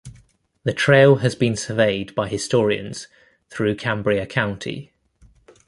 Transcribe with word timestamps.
The 0.63 0.73
trail 0.73 1.17
has 1.17 1.35
been 1.35 1.55
surveyed 1.55 2.15
by 2.15 2.27
historians 2.27 3.07
through 3.51 3.75
Cambria 3.75 4.25
County. 4.25 4.93